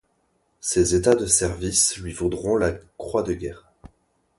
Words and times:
Ses 0.61 0.95
états 0.95 1.13
de 1.13 1.27
service 1.27 1.97
lui 1.97 2.11
vaudront 2.11 2.55
la 2.57 2.71
croix 2.97 3.21
de 3.21 3.33
guerre. 3.33 3.71